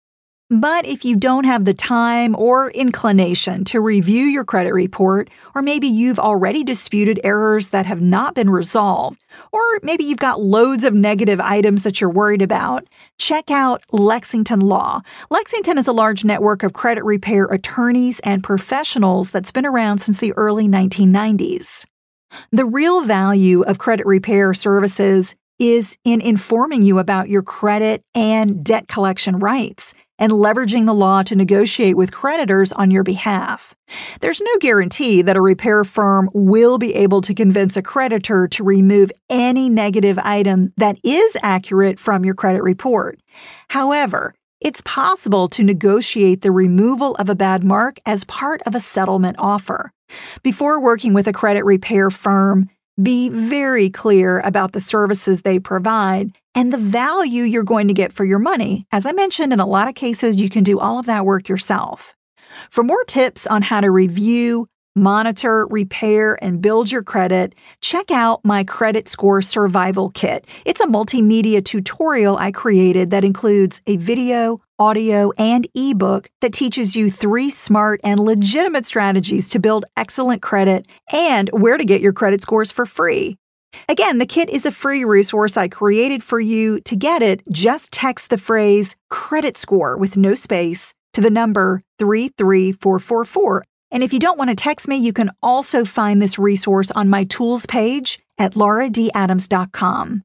But 0.51 0.87
if 0.87 1.05
you 1.05 1.15
don't 1.15 1.45
have 1.45 1.67
the 1.67 1.75
time 1.75 2.35
or 2.35 2.71
inclination 2.71 3.67
to 3.67 3.83
review 3.83 4.25
your 4.25 4.45
credit 4.45 4.73
report, 4.73 5.29
or 5.55 5.61
maybe 5.61 5.87
you've 5.87 6.19
already 6.19 6.65
disputed 6.65 7.21
errors 7.23 7.69
that 7.69 7.85
have 7.85 8.01
not 8.01 8.35
been 8.35 8.49
resolved, 8.49 9.21
or 9.53 9.61
maybe 9.83 10.05
you've 10.05 10.17
got 10.17 10.41
loads 10.41 10.85
of 10.85 10.95
negative 10.95 11.39
items 11.39 11.83
that 11.83 12.01
you're 12.01 12.09
worried 12.09 12.41
about, 12.41 12.89
check 13.19 13.51
out 13.51 13.83
Lexington 13.93 14.61
Law. 14.61 15.03
Lexington 15.29 15.77
is 15.77 15.87
a 15.87 15.93
large 15.93 16.25
network 16.25 16.63
of 16.63 16.73
credit 16.73 17.05
repair 17.05 17.45
attorneys 17.45 18.19
and 18.21 18.43
professionals 18.43 19.29
that's 19.29 19.53
been 19.53 19.67
around 19.67 19.99
since 19.99 20.19
the 20.19 20.33
early 20.33 20.67
1990s. 20.67 21.85
The 22.53 22.65
real 22.65 23.03
value 23.03 23.65
of 23.65 23.77
credit 23.77 24.07
repair 24.07 24.55
services 24.55 25.35
is 25.59 25.99
in 26.05 26.23
informing 26.23 26.83
you 26.83 26.99
about 26.99 27.29
your 27.29 27.43
credit 27.43 28.01
and 28.15 28.65
debt 28.65 28.89
collection 28.89 29.41
rights 29.41 29.93
and 30.19 30.33
leveraging 30.33 30.87
the 30.87 30.95
law 30.95 31.23
to 31.23 31.37
negotiate 31.37 31.97
with 31.97 32.13
creditors 32.13 32.73
on 32.73 32.91
your 32.91 33.05
behalf. 33.05 33.75
There's 34.21 34.41
no 34.41 34.59
guarantee 34.59 35.23
that 35.23 35.37
a 35.37 35.41
repair 35.41 35.85
firm 35.85 36.29
will 36.33 36.79
be 36.79 36.95
able 36.95 37.21
to 37.23 37.35
convince 37.35 37.77
a 37.77 37.83
creditor 37.83 38.49
to 38.49 38.65
remove 38.65 39.13
any 39.31 39.69
negative 39.69 40.19
item 40.19 40.73
that 40.77 40.99
is 41.05 41.37
accurate 41.43 41.99
from 41.99 42.25
your 42.25 42.35
credit 42.35 42.63
report. 42.63 43.21
However, 43.69 44.35
it's 44.61 44.83
possible 44.85 45.49
to 45.51 45.63
negotiate 45.63 46.43
the 46.43 46.51
removal 46.51 47.15
of 47.17 47.29
a 47.29 47.37
bad 47.37 47.63
mark 47.63 48.01
as 48.05 48.25
part 48.25 48.61
of 48.63 48.75
a 48.75 48.81
settlement 48.81 49.37
offer. 49.39 49.93
Before 50.43 50.81
working 50.81 51.15
with 51.15 51.29
a 51.29 51.33
credit 51.33 51.65
repair 51.65 52.11
firm, 52.11 52.69
be 53.01 53.29
very 53.29 53.91
clear 53.91 54.41
about 54.41 54.73
the 54.73 54.81
services 54.81 55.43
they 55.43 55.61
provide 55.61 56.33
and 56.59 56.73
the 56.73 56.77
value 56.77 57.45
you're 57.45 57.63
going 57.63 57.87
to 57.87 57.95
get 57.95 58.13
for 58.13 58.25
your 58.25 58.41
money. 58.41 58.85
As 58.91 59.07
I 59.07 59.13
mentioned, 59.13 59.53
in 59.53 59.61
a 59.61 59.67
lot 59.67 59.87
of 59.87 59.95
cases, 59.95 60.41
you 60.41 60.51
can 60.51 60.65
do 60.65 60.81
all 60.81 60.99
of 60.99 61.07
that 61.07 61.25
work 61.25 61.49
yourself. 61.49 62.17
For 62.69 62.83
more 62.83 63.05
tips 63.05 63.47
on 63.47 63.63
how 63.63 63.81
to 63.81 63.93
review, 63.93 64.67
monitor, 64.97 65.69
repair, 65.69 66.37
and 66.43 66.61
build 66.61 66.91
your 66.91 67.05
credit, 67.05 67.55
check 67.81 68.11
out 68.11 68.45
my 68.45 68.65
Credit 68.65 69.07
Score 69.07 69.41
Survival 69.41 70.11
Kit. 70.11 70.49
It's 70.65 70.81
a 70.81 70.87
multimedia 70.87 71.65
tutorial 71.65 72.37
I 72.37 72.51
created 72.51 73.13
that 73.13 73.23
includes 73.23 73.81
a 73.87 73.97
video, 73.97 74.59
audio, 74.81 75.31
and 75.39 75.65
ebook 75.77 76.29
that 76.41 76.53
teaches 76.53 76.97
you 76.97 77.09
three 77.09 77.51
smart 77.51 78.01
and 78.03 78.19
legitimate 78.19 78.85
strategies 78.85 79.49
to 79.51 79.61
build 79.61 79.85
excellent 79.97 80.43
credit 80.43 80.89
and 81.13 81.51
where 81.51 81.77
to 81.77 81.85
get 81.85 82.01
your 82.01 82.13
credit 82.13 82.43
scores 82.43 82.73
for 82.73 82.85
free. 82.85 83.39
Again, 83.89 84.19
the 84.19 84.27
kit 84.27 84.49
is 84.49 84.67
a 84.67 84.73
free 84.73 85.05
resource 85.05 85.57
I 85.57 85.69
created 85.69 86.23
for 86.23 86.41
you. 86.41 86.81
To 86.81 86.97
get 86.97 87.23
it, 87.23 87.43
just 87.51 87.93
text 87.93 88.31
the 88.31 88.39
phrase 88.39 88.97
credit 89.11 89.57
score 89.57 89.97
with 89.97 90.17
no 90.17 90.35
space 90.35 90.95
to 91.15 91.21
the 91.21 91.31
number 91.31 91.83
33444 91.99 93.65
and 93.91 94.03
if 94.03 94.13
you 94.13 94.19
don't 94.19 94.39
want 94.39 94.51
to 94.51 94.57
text 94.57 94.87
me, 94.87 94.97
you 94.97 95.13
can 95.13 95.31
also 95.43 95.85
find 95.85 96.21
this 96.21 96.39
resource 96.39 96.91
on 96.91 97.09
my 97.09 97.25
tools 97.25 97.67
page 97.67 98.19
at 98.37 98.55
lauradadams.com. 98.55 100.23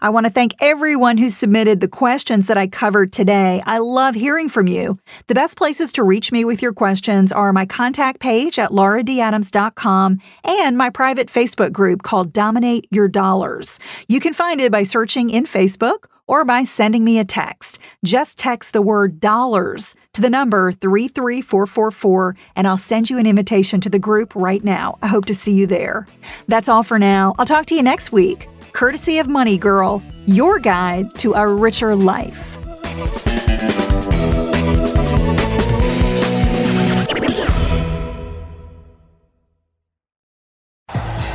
I 0.00 0.08
want 0.08 0.26
to 0.26 0.32
thank 0.32 0.54
everyone 0.60 1.18
who 1.18 1.28
submitted 1.28 1.80
the 1.80 1.88
questions 1.88 2.46
that 2.46 2.58
I 2.58 2.66
covered 2.66 3.12
today. 3.12 3.62
I 3.66 3.78
love 3.78 4.14
hearing 4.14 4.48
from 4.48 4.66
you. 4.66 4.98
The 5.26 5.34
best 5.34 5.56
places 5.56 5.92
to 5.92 6.02
reach 6.02 6.32
me 6.32 6.44
with 6.44 6.62
your 6.62 6.72
questions 6.72 7.32
are 7.32 7.52
my 7.52 7.66
contact 7.66 8.20
page 8.20 8.58
at 8.58 8.70
lauradadams.com 8.70 10.18
and 10.44 10.76
my 10.76 10.90
private 10.90 11.28
Facebook 11.28 11.72
group 11.72 12.02
called 12.02 12.32
Dominate 12.32 12.86
Your 12.90 13.08
Dollars. 13.08 13.78
You 14.08 14.20
can 14.20 14.34
find 14.34 14.60
it 14.60 14.72
by 14.72 14.82
searching 14.82 15.30
in 15.30 15.44
Facebook 15.44 16.06
or 16.26 16.44
by 16.44 16.62
sending 16.62 17.04
me 17.04 17.18
a 17.18 17.24
text. 17.24 17.78
Just 18.04 18.38
text 18.38 18.72
the 18.72 18.82
word 18.82 19.20
dollars 19.20 19.94
to 20.12 20.20
the 20.20 20.30
number 20.30 20.72
33444 20.72 22.36
and 22.56 22.66
I'll 22.66 22.76
send 22.76 23.10
you 23.10 23.18
an 23.18 23.26
invitation 23.26 23.80
to 23.82 23.90
the 23.90 23.98
group 23.98 24.34
right 24.34 24.64
now. 24.64 24.98
I 25.02 25.06
hope 25.06 25.26
to 25.26 25.34
see 25.34 25.52
you 25.52 25.66
there. 25.66 26.06
That's 26.48 26.68
all 26.68 26.82
for 26.82 26.98
now. 26.98 27.34
I'll 27.38 27.46
talk 27.46 27.66
to 27.66 27.74
you 27.74 27.82
next 27.82 28.12
week. 28.12 28.48
Courtesy 28.76 29.18
of 29.20 29.26
Money 29.26 29.56
Girl, 29.56 30.02
your 30.26 30.58
guide 30.58 31.14
to 31.20 31.32
a 31.32 31.48
richer 31.48 31.96
life. 31.96 32.55